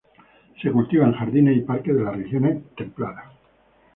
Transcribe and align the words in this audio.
Se 0.59 0.71
cultiva 0.71 1.05
en 1.05 1.11
jardines 1.13 1.55
y 1.57 1.61
parques 1.61 1.93
de 1.95 2.01
las 2.01 2.15
regiones 2.17 2.57
templadas. 2.75 3.23